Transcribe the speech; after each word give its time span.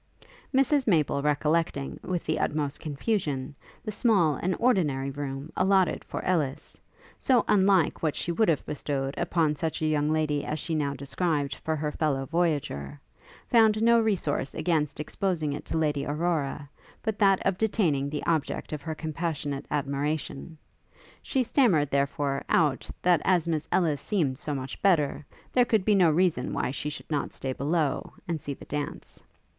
Mrs 0.51 0.87
Maple 0.87 1.21
recollecting, 1.21 1.99
with 2.01 2.23
the 2.23 2.39
utmost 2.39 2.79
confusion, 2.79 3.53
the 3.85 3.91
small 3.91 4.33
and 4.33 4.55
ordinary 4.57 5.11
room 5.11 5.51
allotted 5.55 6.03
for 6.03 6.25
Ellis, 6.25 6.81
so 7.19 7.45
unlike 7.47 8.01
what 8.01 8.15
she 8.15 8.31
would 8.31 8.49
have 8.49 8.65
bestowed 8.65 9.13
upon 9.15 9.55
such 9.55 9.79
a 9.79 9.85
young 9.85 10.11
lady 10.11 10.43
as 10.43 10.57
she 10.57 10.73
now 10.73 10.95
described 10.95 11.53
for 11.53 11.75
her 11.75 11.91
fellow 11.91 12.25
voyager, 12.25 12.99
found 13.47 13.79
no 13.83 13.99
resource 13.99 14.55
against 14.55 14.99
exposing 14.99 15.53
it 15.53 15.65
to 15.65 15.77
Lady 15.77 16.03
Aurora, 16.03 16.67
but 17.03 17.19
that 17.19 17.39
of 17.45 17.59
detaining 17.59 18.09
the 18.09 18.25
object 18.25 18.73
of 18.73 18.81
her 18.81 18.95
compassionate 18.95 19.67
admiration; 19.69 20.57
she 21.21 21.43
stammered, 21.43 21.91
therefore, 21.91 22.43
out, 22.49 22.89
that 23.03 23.21
as 23.23 23.47
Miss 23.47 23.67
Ellis 23.71 24.01
seemed 24.01 24.39
so 24.39 24.55
much 24.55 24.81
better, 24.81 25.27
there 25.53 25.63
could 25.63 25.85
be 25.85 25.93
no 25.93 26.09
reason 26.09 26.53
why 26.53 26.71
she 26.71 26.89
should 26.89 27.11
not 27.11 27.33
stay 27.33 27.53
below, 27.53 28.13
and 28.27 28.41
see 28.41 28.55
the 28.55 28.65
dance. 28.65 29.21